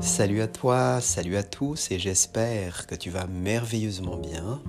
[0.00, 4.60] Salut à toi, salut à tous et j'espère que tu vas merveilleusement bien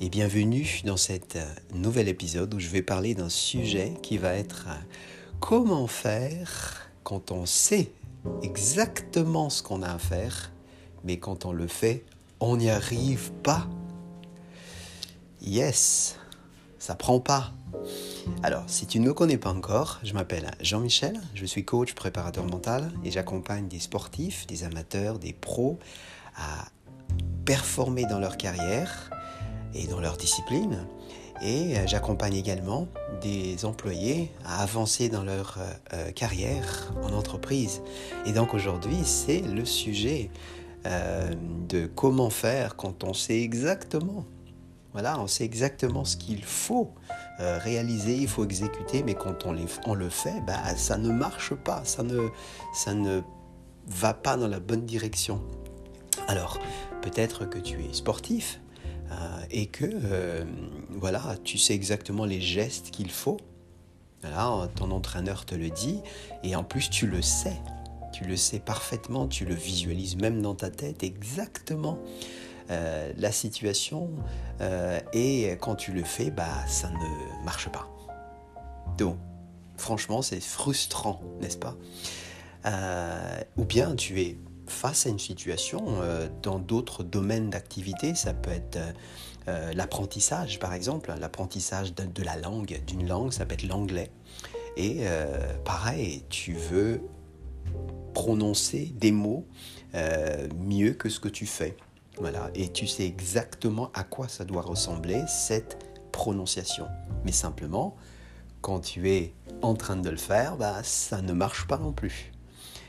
[0.00, 1.38] et bienvenue dans cet
[1.74, 4.68] nouvel épisode où je vais parler d'un sujet qui va être
[5.40, 7.92] comment faire quand on sait
[8.42, 10.52] exactement ce qu'on a à faire
[11.04, 12.04] mais quand on le fait,
[12.40, 13.68] on n'y arrive pas.
[15.40, 16.16] Yes,
[16.78, 17.52] ça prend pas.
[18.42, 22.44] Alors, si tu ne me connais pas encore, je m'appelle Jean-Michel, je suis coach préparateur
[22.44, 25.78] mental et j'accompagne des sportifs, des amateurs, des pros
[26.36, 26.66] à
[27.44, 29.10] performer dans leur carrière
[29.74, 30.86] et dans leur discipline.
[31.42, 32.88] Et euh, j'accompagne également
[33.20, 37.82] des employés à avancer dans leur euh, euh, carrière en entreprise.
[38.24, 40.30] Et donc aujourd'hui, c'est le sujet
[41.70, 44.26] de comment faire quand on sait exactement
[44.94, 46.94] voilà, on sait exactement ce qu'il faut
[47.40, 51.84] euh, réaliser, il faut exécuter, mais quand on, le fait, bah, ça ne marche pas,
[51.84, 52.28] ça ne,
[52.72, 53.20] ça ne
[53.88, 55.42] va pas dans la bonne direction.
[56.28, 56.60] Alors,
[57.02, 58.60] peut-être que tu es sportif
[59.10, 59.14] euh,
[59.50, 60.44] et que euh,
[60.90, 63.38] voilà, tu sais exactement les gestes qu'il faut.
[64.22, 65.98] Voilà, ton entraîneur te le dit
[66.44, 67.60] et en plus tu le sais.
[68.12, 71.98] Tu le sais parfaitement, tu le visualises même dans ta tête exactement
[72.70, 74.10] euh, la situation
[74.62, 77.90] euh, et quand tu le fais, bah, ça ne marche pas.
[78.96, 79.18] Donc,
[79.76, 81.76] franchement, c'est frustrant, n'est-ce pas?
[82.64, 85.98] Euh, Ou bien tu es face à une situation
[86.42, 88.78] dans d'autres domaines d'activité, ça peut être
[89.74, 94.10] l'apprentissage par exemple, l'apprentissage de, la langue, d'une langue, ça peut être l'anglais.
[94.78, 95.04] Et
[95.66, 97.02] pareil, tu veux
[98.14, 99.46] prononcer des mots
[100.58, 101.76] mieux que ce que tu fais.
[102.18, 105.78] Voilà, et tu sais exactement à quoi ça doit ressembler cette
[106.12, 106.86] prononciation.
[107.24, 107.96] Mais simplement,
[108.60, 112.32] quand tu es en train de le faire, bah, ça ne marche pas non plus.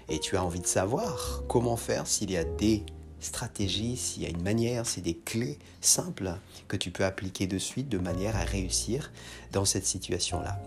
[0.10, 2.84] Et tu as envie de savoir comment faire s'il y a des
[3.20, 7.58] stratégies, s'il y a une manière, a des clés simples que tu peux appliquer de
[7.58, 9.12] suite de manière à réussir
[9.52, 10.62] dans cette situation-là.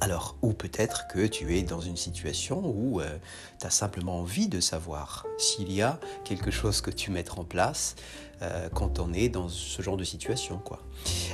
[0.00, 3.18] Alors, ou peut-être que tu es dans une situation où euh,
[3.60, 7.44] tu as simplement envie de savoir s'il y a quelque chose que tu mettes en
[7.44, 7.96] place
[8.42, 10.62] euh, quand on est dans ce genre de situation.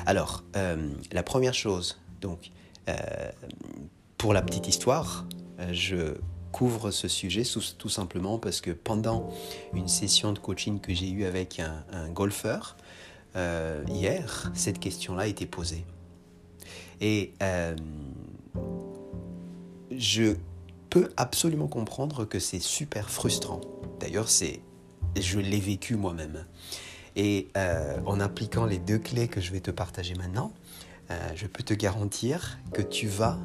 [0.06, 2.50] Alors, euh, la première chose, donc,
[4.18, 5.26] pour la petite histoire,
[5.72, 6.14] je
[6.52, 7.42] couvre ce sujet
[7.78, 9.30] tout simplement parce que pendant
[9.72, 12.76] une session de coaching que j'ai eue avec un, un golfeur,
[13.88, 15.84] hier, cette question-là été posée.
[17.00, 17.34] Et
[19.90, 20.36] je
[20.90, 23.60] peux absolument comprendre que c'est super frustrant.
[24.00, 24.60] D'ailleurs, c'est,
[25.18, 26.44] je l'ai vécu moi-même.
[27.16, 30.52] Et euh, en appliquant les deux clés que je vais te partager maintenant,
[31.10, 33.38] euh, je peux te garantir que tu vas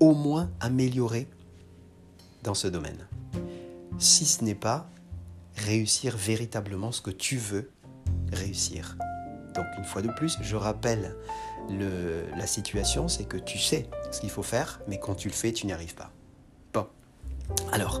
[0.00, 1.28] au moins améliorer
[2.42, 3.06] dans ce domaine.
[3.98, 4.88] Si ce n'est pas
[5.56, 7.70] réussir véritablement ce que tu veux
[8.32, 8.96] réussir.
[9.54, 11.14] Donc une fois de plus, je rappelle
[11.70, 15.52] la situation, c'est que tu sais ce qu'il faut faire, mais quand tu le fais,
[15.52, 16.10] tu n'y arrives pas.
[16.72, 16.86] Bon.
[17.72, 18.00] Alors,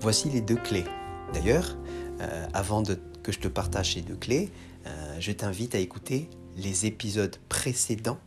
[0.00, 0.84] voici les deux clés.
[1.32, 1.76] D'ailleurs,
[2.20, 4.50] euh, avant que je te partage ces deux clés,
[4.86, 8.18] euh, je t'invite à écouter les épisodes précédents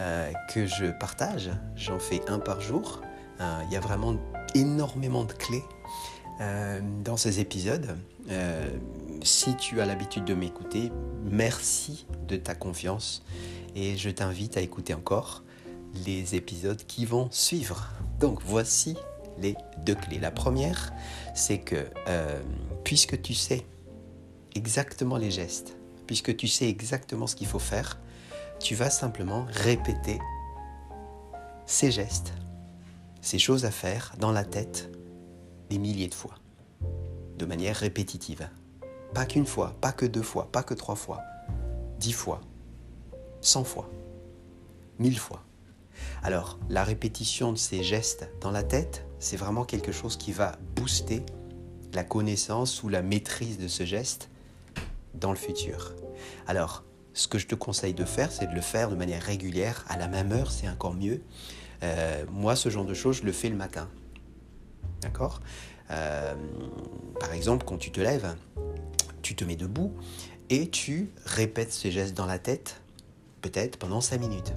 [0.00, 1.50] euh, que je partage.
[1.76, 3.02] J'en fais un par jour.
[3.66, 4.16] Il y a vraiment
[4.54, 5.64] énormément de clés
[7.02, 7.96] dans ces épisodes.
[9.22, 10.90] Si tu as l'habitude de m'écouter,
[11.24, 13.22] merci de ta confiance
[13.74, 15.42] et je t'invite à écouter encore
[16.04, 17.88] les épisodes qui vont suivre.
[18.18, 18.96] Donc voici
[19.38, 20.18] les deux clés.
[20.18, 20.92] La première,
[21.34, 22.40] c'est que euh,
[22.84, 23.64] puisque tu sais
[24.54, 25.76] exactement les gestes,
[26.06, 27.98] puisque tu sais exactement ce qu'il faut faire,
[28.58, 30.18] tu vas simplement répéter
[31.66, 32.32] ces gestes,
[33.20, 34.90] ces choses à faire dans la tête
[35.70, 36.34] des milliers de fois,
[37.38, 38.48] de manière répétitive.
[39.14, 41.20] Pas qu'une fois, pas que deux fois, pas que trois fois,
[41.98, 42.40] dix fois,
[43.40, 43.90] 100 fois,
[44.98, 45.42] 1000 fois.
[46.22, 50.56] Alors, la répétition de ces gestes dans la tête, c'est vraiment quelque chose qui va
[50.76, 51.22] booster
[51.92, 54.30] la connaissance ou la maîtrise de ce geste
[55.14, 55.94] dans le futur.
[56.46, 59.84] Alors, ce que je te conseille de faire, c'est de le faire de manière régulière,
[59.88, 61.22] à la même heure, c'est encore mieux.
[61.82, 63.88] Euh, moi, ce genre de choses, je le fais le matin.
[65.00, 65.40] D'accord?
[65.90, 66.34] Euh,
[67.18, 68.36] Par exemple, quand tu te lèves,
[69.30, 69.92] tu te mets debout
[70.48, 72.82] et tu répètes ces gestes dans la tête
[73.42, 74.52] peut-être pendant 5 minutes,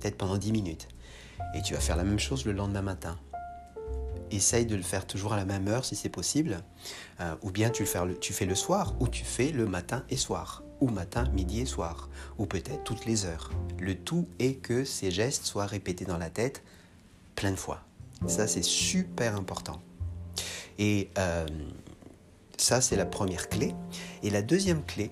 [0.00, 0.88] peut-être pendant 10 minutes.
[1.54, 3.18] Et tu vas faire la même chose le lendemain matin.
[4.30, 6.62] Essaye de le faire toujours à la même heure si c'est possible.
[7.20, 10.62] Euh, ou bien tu, le fais le, soir, ou tu fais le matin et soir.
[10.80, 12.08] Ou matin, midi et soir.
[12.38, 13.50] Ou peut-être toutes les heures.
[13.78, 16.62] Le tout est que ces gestes soient répétés dans la tête
[17.34, 17.82] plein de fois.
[18.26, 19.82] Ça, c'est super important.
[20.78, 21.46] Et euh,
[22.56, 23.74] ça, c'est la première clé.
[24.22, 25.10] Et la deuxième clé,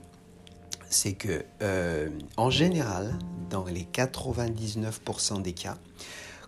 [0.89, 3.19] c'est que, euh, en général,
[3.51, 5.79] dans les 99% des cas,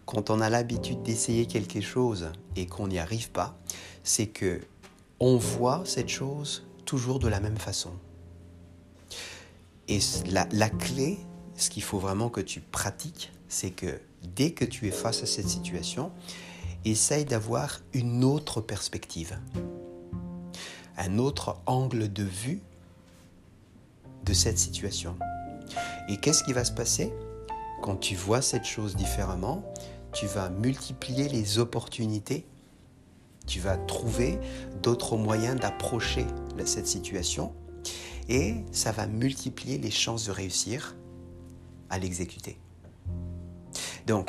[0.06, 3.58] quand on a l'habitude d'essayer quelque chose et qu'on n'y arrive pas,
[4.02, 4.60] c'est que
[5.20, 7.90] on voit cette chose toujours de la même façon.
[9.88, 10.00] Et
[10.30, 11.18] la, la clé,
[11.56, 14.00] ce qu'il faut vraiment que tu pratiques, c'est que
[14.34, 16.10] dès que tu es face à cette situation,
[16.84, 19.38] essaye d'avoir une autre perspective,
[20.96, 22.62] un autre angle de vue
[24.24, 25.16] de cette situation.
[26.08, 27.12] Et qu'est-ce qui va se passer?
[27.82, 29.62] Quand tu vois cette chose différemment,
[30.12, 32.46] tu vas multiplier les opportunités,
[33.46, 34.38] tu vas trouver
[34.82, 36.26] d'autres moyens d'approcher
[36.64, 37.52] cette situation
[38.28, 40.96] et ça va multiplier les chances de réussir
[41.90, 42.58] à l'exécuter.
[44.06, 44.28] Donc,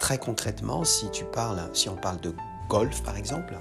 [0.00, 2.34] très concrètement, si tu parles, si on parle de
[2.68, 3.60] golf par exemple,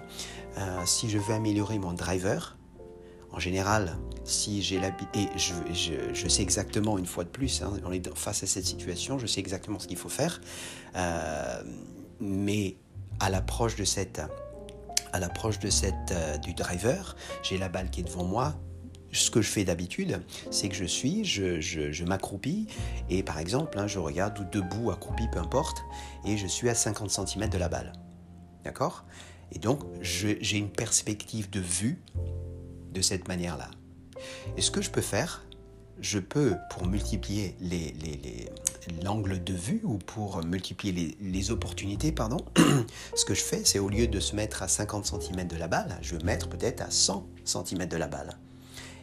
[0.57, 2.57] euh, si je veux améliorer mon driver,
[3.35, 8.15] en général, si j'ai et je, sais exactement une fois de plus, hein, on est
[8.15, 10.39] face à cette situation, je sais exactement ce qu'il faut faire,
[10.95, 11.61] euh,
[12.21, 12.77] mais
[13.19, 14.21] à l'approche de cette,
[15.11, 18.55] à l'approche de cette euh, du driver, j'ai la balle qui est devant moi.
[19.11, 22.67] Ce que je fais d'habitude, c'est que je suis, je, je, m'accroupis
[23.09, 25.85] et par exemple, hein, je regarde ou debout, accroupi, peu importe,
[26.25, 27.93] et je suis à 50 cm de la balle.
[28.65, 29.05] D'accord?
[29.51, 32.01] Et donc, j'ai une perspective de vue
[32.91, 33.69] de cette manière-là.
[34.57, 35.45] Et ce que je peux faire,
[35.99, 37.55] je peux, pour multiplier
[39.03, 42.37] l'angle de vue ou pour multiplier les, opportunités, pardon,
[43.15, 45.67] ce que je fais, c'est au lieu de se mettre à 50 cm de la
[45.67, 48.37] balle, je vais mettre peut-être à 100 cm de la balle.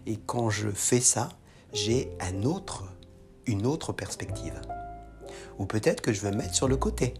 [0.06, 1.30] Et quand je fais ça,
[1.72, 2.10] j'ai
[3.46, 4.60] une autre perspective.
[5.58, 7.14] Ou peut-être que je vais mettre sur le côté,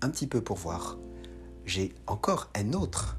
[0.00, 0.96] un petit peu pour voir.
[1.66, 3.16] J'ai encore un autre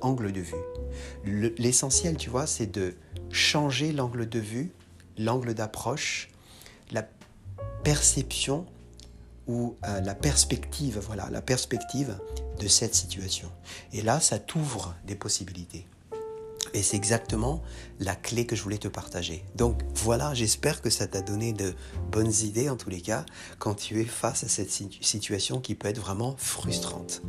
[0.00, 1.52] angle de vue.
[1.58, 2.94] L'essentiel, tu vois, c'est de
[3.30, 4.72] changer l'angle de vue,
[5.16, 6.28] l'angle d'approche,
[6.92, 7.06] la
[7.82, 8.66] perception
[9.46, 12.18] ou euh, la perspective, voilà, la perspective
[12.60, 13.50] de cette situation.
[13.92, 15.86] Et là, ça t'ouvre des possibilités.
[16.74, 17.62] Et c'est exactement
[17.98, 19.44] la clé que je voulais te partager.
[19.54, 21.74] Donc voilà, j'espère que ça t'a donné de
[22.10, 23.24] bonnes idées en tous les cas
[23.58, 27.22] quand tu es face à cette situation qui peut être vraiment frustrante.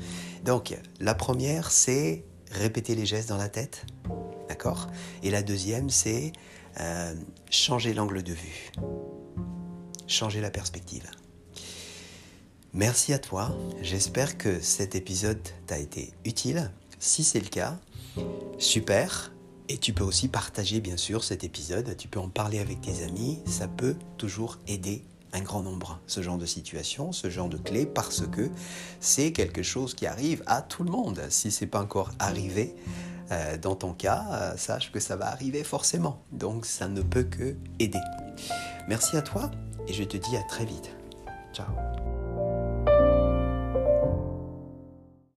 [0.45, 3.86] Donc la première, c'est répéter les gestes dans la tête.
[4.47, 4.88] D'accord?
[5.24, 6.33] Et la deuxième, c'est
[6.80, 7.13] euh,
[7.50, 8.71] changer l'angle de vue.
[10.07, 11.06] Changer la perspective.
[12.74, 13.56] Merci à toi.
[13.81, 16.71] J'espère que cet épisode t'a été utile.
[17.00, 17.80] Si c'est le cas,
[18.57, 19.31] super.
[19.68, 21.95] Et tu peux aussi partager bien sûr cet épisode.
[21.98, 23.39] Tu peux en parler avec tes amis.
[23.45, 27.86] Ça peut toujours aider un grand nombre, ce genre de situation, ce genre de clé,
[27.86, 28.50] parce que
[29.00, 31.21] c'est quelque chose qui arrive à tout le monde.
[31.30, 32.75] Si ce n'est pas encore arrivé
[33.31, 36.24] euh, dans ton cas, euh, sache que ça va arriver forcément.
[36.31, 38.01] Donc ça ne peut que aider.
[38.88, 39.51] Merci à toi
[39.88, 40.89] et je te dis à très vite.
[41.54, 41.68] Ciao